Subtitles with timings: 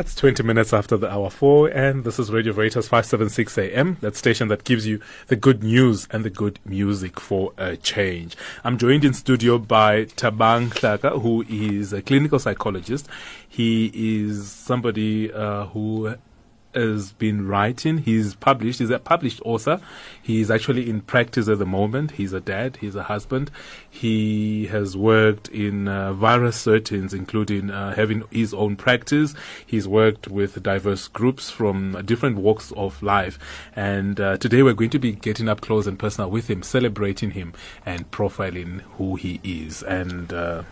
[0.00, 4.16] That's 20 minutes after the hour four, and this is Radio Veritas 576 AM, that
[4.16, 8.34] station that gives you the good news and the good music for a change.
[8.64, 13.08] I'm joined in studio by Thabang Tlaka, who is a clinical psychologist.
[13.46, 16.16] He is somebody uh, who
[16.74, 17.98] has been writing.
[17.98, 18.78] He's published.
[18.78, 19.80] He's a published author.
[20.22, 22.12] He's actually in practice at the moment.
[22.12, 22.78] He's a dad.
[22.80, 23.50] He's a husband.
[23.88, 29.34] He has worked in uh, various settings, including uh, having his own practice.
[29.66, 33.38] He's worked with diverse groups from different walks of life.
[33.74, 37.32] And uh, today we're going to be getting up close and personal with him, celebrating
[37.32, 37.52] him
[37.84, 39.82] and profiling who he is.
[39.82, 40.62] And uh,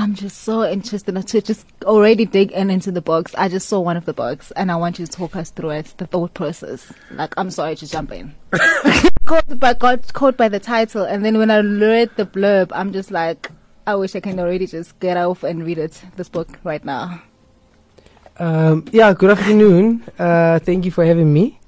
[0.00, 3.34] I'm just so interested to just already dig in into the books.
[3.36, 5.70] I just saw one of the books and I want you to talk us through
[5.70, 6.90] it, the thought process.
[7.10, 8.34] Like, I'm sorry to jump in.
[9.26, 12.94] caught by, got caught by the title and then when I read the blurb, I'm
[12.94, 13.50] just like,
[13.86, 17.20] I wish I can already just get off and read it, this book right now.
[18.38, 20.02] Um, yeah, good afternoon.
[20.18, 21.60] Uh, thank you for having me.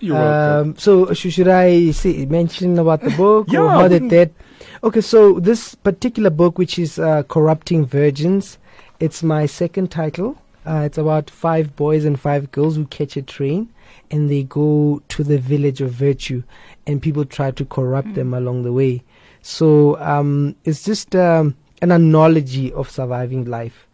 [0.00, 0.70] you're welcome.
[0.72, 4.08] Um, so, sh- should I say, mention about the book Yeah, or how did we-
[4.08, 4.30] that?
[4.82, 8.58] Okay, so this particular book, which is uh, Corrupting Virgins,
[9.00, 10.36] it's my second title.
[10.66, 13.72] Uh, it's about five boys and five girls who catch a train
[14.10, 16.42] and they go to the village of virtue
[16.86, 19.02] and people try to corrupt them along the way.
[19.40, 23.86] So um, it's just um, an analogy of surviving life.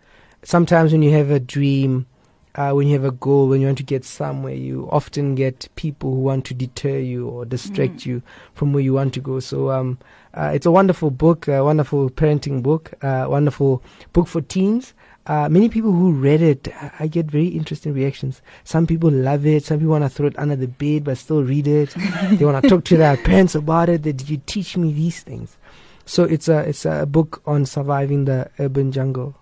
[0.43, 2.07] Sometimes when you have a dream,
[2.55, 5.69] uh, when you have a goal, when you want to get somewhere, you often get
[5.77, 8.23] people who want to deter you or distract you
[8.55, 9.41] from where you want to go.
[9.41, 9.99] So um,
[10.35, 14.95] uh, it's a wonderful book, a wonderful parenting book, uh, wonderful book for teens.
[15.27, 18.43] Uh, many people who read it, I- I get very interesting reactions.
[18.65, 19.65] Some people love it.
[19.65, 21.91] Some people want to throw it under the bed but still read it.
[22.33, 24.03] they want to talk to their parents about it.
[24.03, 25.57] That did you teach me these things?
[26.07, 29.37] So it's a it's a book on surviving the urban jungle.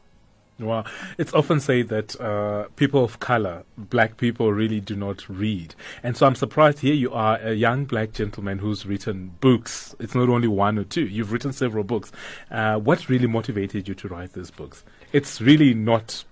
[0.59, 0.85] Well,
[1.17, 5.75] it's often said that uh, people of color, black people, really do not read.
[6.03, 9.95] And so I'm surprised here you are a young black gentleman who's written books.
[9.99, 12.13] It's not only one or two, you've written several books.
[12.51, 14.85] Uh, what really motivated you to write these books?
[15.13, 16.25] It's really not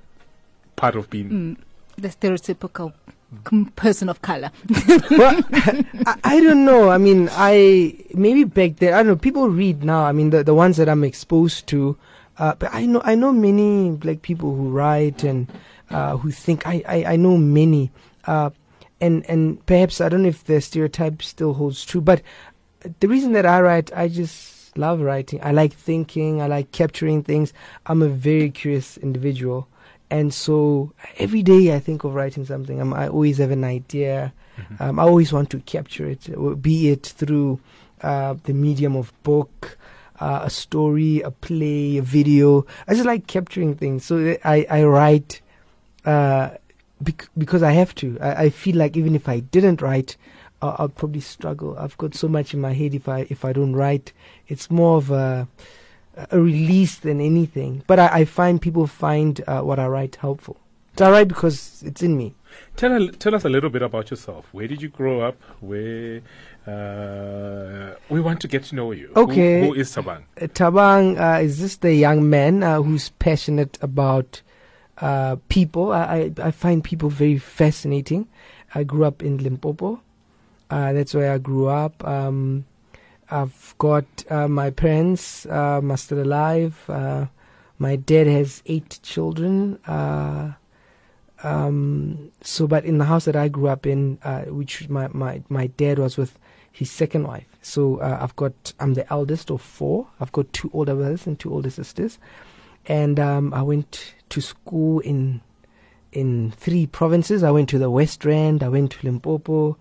[0.76, 1.30] part of being.
[1.30, 1.56] Mm,
[1.96, 2.92] the stereotypical
[3.76, 4.50] person of color.
[5.10, 6.90] well, I, I don't know.
[6.90, 9.16] I mean, I maybe back then I don't know.
[9.16, 10.04] People read now.
[10.04, 11.96] I mean, the the ones that I'm exposed to.
[12.38, 15.50] Uh, but I know I know many black people who write and
[15.90, 16.66] uh, who think.
[16.66, 17.90] I, I, I know many.
[18.24, 18.50] Uh,
[19.00, 22.00] and and perhaps I don't know if the stereotype still holds true.
[22.00, 22.22] But
[23.00, 25.40] the reason that I write, I just love writing.
[25.42, 26.42] I like thinking.
[26.42, 27.52] I like capturing things.
[27.86, 29.68] I'm a very curious individual.
[30.10, 32.80] And so every day I think of writing something.
[32.80, 34.32] I'm, I always have an idea.
[34.80, 37.60] Um, I always want to capture it, uh, be it through
[38.02, 39.78] uh, the medium of book,
[40.18, 42.66] uh, a story, a play, a video.
[42.88, 44.04] I just like capturing things.
[44.04, 45.42] So I, I write
[46.08, 46.56] uh,
[47.00, 48.06] bec- because I have to.
[48.20, 50.16] I, I feel like even if I didn't write,
[50.62, 51.76] uh, I'll probably struggle.
[51.78, 52.94] I've got so much in my head.
[52.94, 54.12] If I if I don't write,
[54.48, 55.46] it's more of a
[56.30, 57.82] a release than anything.
[57.86, 60.56] But I, I find people find uh, what I write helpful.
[60.96, 62.34] So I write because it's in me.
[62.76, 64.46] Tell, a- tell us a little bit about yourself.
[64.52, 65.36] Where did you grow up?
[65.60, 66.22] Where.
[66.66, 69.08] Uh, we want to get to know you.
[69.14, 69.60] Who- Okay.
[69.66, 70.22] who is Thabang?
[70.40, 74.42] Uh, Thabang uh, is just a young man uh, who's passionate about
[75.00, 75.92] uh, people.
[75.92, 78.28] I, I, I find people very fascinating.
[78.74, 80.00] I grew up in Limpopo.
[80.70, 82.06] Uh, that's where I grew up.
[82.06, 82.66] Um,
[83.30, 86.82] I've got uh, my parents uh, are still alive.
[86.88, 87.26] Uh,
[87.78, 89.78] my dad has eight children.
[89.86, 90.52] Uh,
[91.42, 95.42] um, so, but in the house that I grew up in, uh, which my, my,
[95.48, 96.38] my dad was with
[96.72, 97.46] his second wife.
[97.62, 100.06] So I've got I'm the eldest of four.
[100.20, 102.18] I've got two older brothers and two older sisters,
[102.88, 105.42] and um, I went to school in
[106.10, 107.42] in three provinces.
[107.42, 108.62] I went to the West Rand.
[108.62, 109.76] I went to Limpopo,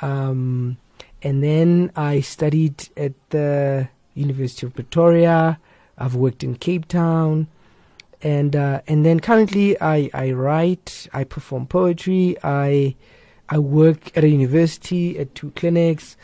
[0.00, 0.78] um,
[1.22, 5.58] and then I studied at the University of Pretoria.
[5.98, 7.48] I've worked in Cape Town,
[8.22, 11.08] and uh, and then currently I I write.
[11.12, 12.36] I perform poetry.
[12.44, 12.94] I
[13.48, 16.16] I work at a university, at two clinics,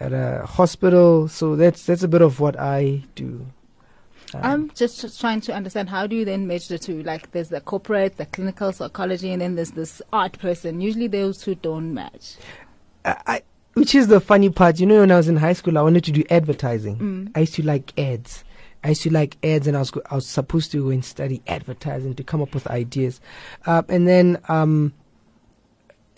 [0.00, 1.28] at a hospital.
[1.28, 3.46] So that's that's a bit of what I do.
[4.34, 7.02] Um, I'm just trying to understand how do you then measure the two?
[7.02, 10.80] Like there's the corporate, the clinical psychology, and then there's this art person.
[10.80, 12.36] Usually those two don't match.
[13.04, 13.42] I, I,
[13.74, 14.80] which is the funny part.
[14.80, 16.96] You know, when I was in high school, I wanted to do advertising.
[16.96, 17.32] Mm.
[17.34, 18.44] I used to like ads.
[18.84, 21.42] I used to like ads, and I was I was supposed to go and study
[21.46, 23.20] advertising to come up with ideas.
[23.66, 24.92] Uh, and then um,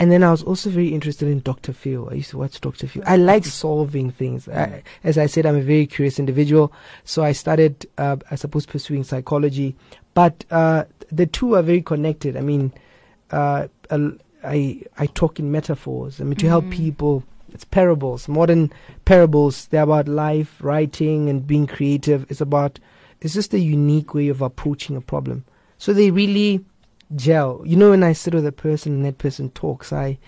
[0.01, 1.73] and then I was also very interested in Dr.
[1.73, 2.09] Phil.
[2.11, 2.89] I used to watch Dr.
[2.89, 3.03] Phil.
[3.07, 4.49] I like solving things.
[4.49, 6.73] I, as I said, I'm a very curious individual.
[7.05, 9.77] So I started, uh, I suppose, pursuing psychology.
[10.15, 12.37] but uh, the two are very connected.
[12.37, 12.73] I mean,
[13.31, 13.69] uh,
[14.43, 16.21] I I talk in metaphors.
[16.21, 16.71] I mean, to help Mhm.
[16.73, 17.23] people.
[17.53, 18.73] It's parables, modern
[19.05, 19.67] parables.
[19.67, 22.25] They're about life, writing, and being creative.
[22.31, 22.79] It's about.
[23.21, 25.45] It's just a unique way of approaching a problem.
[25.79, 26.65] So they really
[27.17, 27.63] gel.
[27.65, 30.19] You know, when I sit with a person and that person talks, I,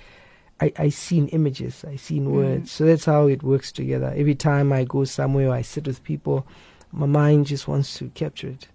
[0.61, 2.32] I, I see in images, I see in Mm.
[2.32, 2.70] words.
[2.70, 4.12] So that's how it works together.
[4.17, 6.46] Every time I go somewhere, I sit with people,
[6.93, 8.69] my mind just wants to capture it.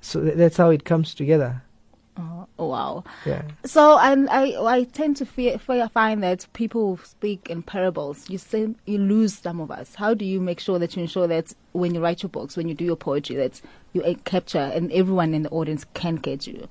[0.00, 1.62] So tha- that's how it comes together.
[2.20, 3.04] Oh, wow.
[3.24, 3.42] Yeah.
[3.64, 8.28] So and I I tend to fear, fear, find that people who speak in parables.
[8.28, 9.94] You say you lose some of us.
[9.94, 12.66] How do you make sure that you ensure that when you write your books, when
[12.68, 13.60] you do your poetry, that
[13.92, 16.66] you uh, capture and everyone in the audience can get you?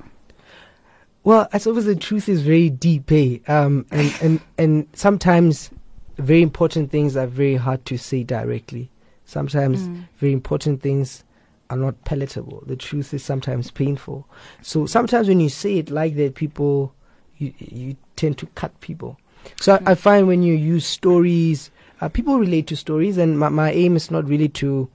[1.23, 3.39] Well, I suppose the truth is very deep, eh?
[3.47, 5.69] Um, and, and, and sometimes
[6.17, 8.89] very important things are very hard to say directly.
[9.25, 10.07] Sometimes Mm.
[10.19, 11.23] very important things
[11.69, 12.63] are not palatable.
[12.65, 14.25] The truth is sometimes painful.
[14.61, 16.93] So sometimes when you say it like that, people,
[17.37, 19.17] you, you tend to cut people.
[19.59, 23.49] So I, I find when you use stories, uh, people relate to stories, and my,
[23.49, 24.89] my aim is not really to,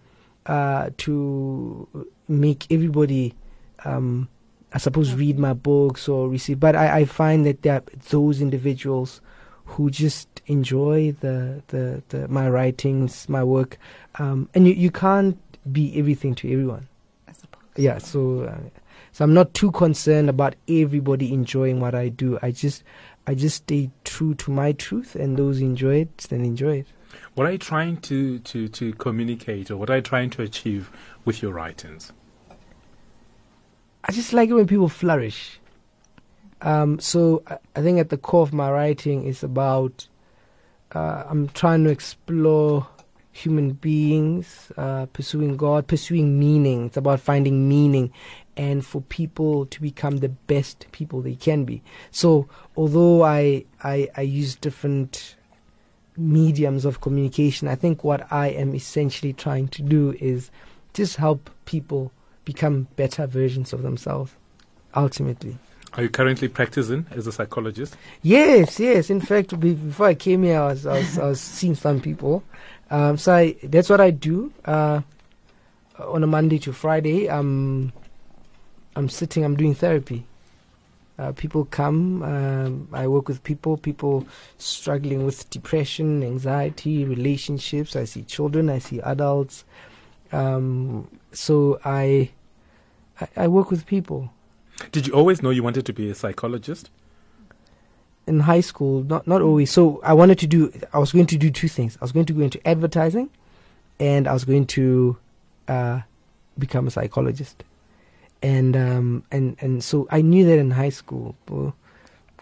[0.47, 3.35] uh, to make everybody,
[3.85, 4.29] um,
[4.75, 6.61] I suppose, read my books or receive.
[6.61, 9.21] But I, I find that there are those individuals
[9.65, 13.79] who just enjoy the, the, the my writings, my work,
[14.17, 15.39] um, and you, you can't
[15.73, 16.89] be everything to everyone.
[17.29, 17.63] I suppose.
[17.77, 18.59] Yeah, so uh,
[19.13, 22.39] so I'm not too concerned about everybody enjoying what I do.
[22.43, 22.83] I just
[23.27, 26.87] I just stay true to my truth, and those enjoy it then enjoy it.
[27.35, 30.91] What are you trying to, to, to communicate or what are you trying to achieve
[31.25, 32.13] with your writings?
[34.05, 35.61] I just like it when people flourish.
[36.61, 40.09] Um, so I, I think at the core of my writing is about
[40.95, 42.87] uh, I'm trying to explore
[43.31, 46.87] human beings, uh, pursuing God, pursuing meaning.
[46.87, 48.13] It's about finding meaning,
[48.57, 51.83] and for people to become the best people they can be.
[52.11, 55.37] So although I I, I use different
[56.17, 60.51] mediums of communication, I think what I am essentially trying to do is
[60.93, 62.13] just help people
[62.45, 64.35] become better versions of themselves
[64.95, 65.57] ultimately.
[65.95, 67.97] Are you currently practicing as a psychologist?
[68.23, 69.11] yes yes.
[69.11, 72.43] In fact before i came here i was, I was, I was seeing some people.
[72.91, 75.01] Um, so I, that's what i do uh,
[75.99, 77.29] on a monday to friday.
[77.29, 77.93] Um,
[78.97, 80.27] i'm sitting i'm doing therapy.
[81.19, 87.95] Uh, people come um, i work with people people struggling with depression anxiety relationships.
[87.97, 89.65] I see children i see adults
[90.33, 92.31] um, so I,
[93.21, 94.31] I I work with people
[94.93, 96.91] Did you always know you wanted to be a psychologist?
[98.27, 99.03] in high school.
[99.03, 99.71] Not not always.
[99.71, 100.71] So I wanted to do.
[100.93, 101.99] I was going to do two things.
[102.01, 103.29] I was going to go into advertising,
[103.99, 105.17] and I was going to
[105.67, 106.01] uh,
[106.57, 107.65] become a psychologist.
[108.43, 111.35] And um and and so I knew that in high school,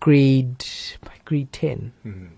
[0.01, 0.65] grade
[1.25, 1.93] grade ten.
[2.05, 2.29] Mhm.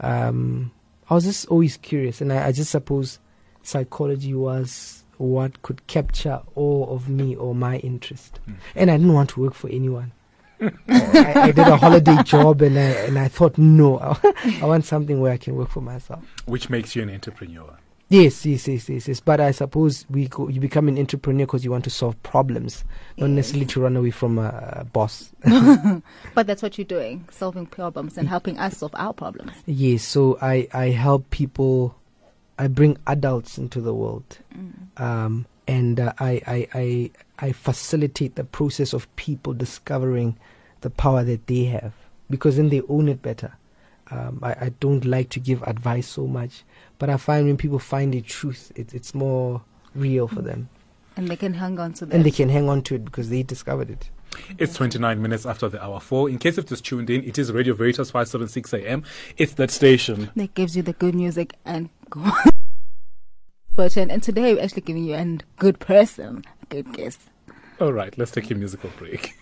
[0.00, 0.70] um,
[1.10, 3.18] I was just always curious, and I, I just suppose
[3.62, 8.38] psychology was what could capture all of me or my interest.
[8.48, 8.54] Mm.
[8.76, 10.12] And I didn't want to work for anyone.
[10.60, 13.98] I, I did a holiday job, and I and I thought, no,
[14.60, 16.24] I want something where I can work for myself.
[16.46, 17.76] Which makes you an entrepreneur.
[18.10, 19.20] Yes, yes, yes, yes, yes.
[19.20, 22.82] But I suppose we go, you become an entrepreneur because you want to solve problems,
[23.18, 23.36] not Yes.
[23.36, 25.30] necessarily to run away from a, a boss.
[26.34, 29.52] But that's what you're doing, solving problems and helping us solve our problems.
[29.66, 31.94] Yes, so I, I help people,
[32.58, 35.00] I bring adults into the world, Mm.
[35.00, 40.36] um, and uh, I, I, I, I facilitate the process of people discovering
[40.80, 41.92] the power that they have
[42.30, 43.52] because then they own it better.
[44.10, 46.64] Um, I, I don't like to give advice so much,
[46.98, 49.62] but I find when people find the truth, it, it's more
[49.94, 50.68] real for them,
[51.16, 52.14] And they can hang on to that.
[52.14, 54.08] and they can hang on to it because they discovered it.
[54.58, 56.30] It's 29 minutes after the hour 4.
[56.30, 59.02] In case you've just tuned in, it is Radio Veritas 576 AM.
[59.36, 60.30] It's that station.
[60.36, 62.24] that gives you the good music and go
[63.76, 64.10] Burton.
[64.10, 67.20] And today we're actually giving you a good person, a good guest.
[67.80, 69.38] All right, let's take a musical break.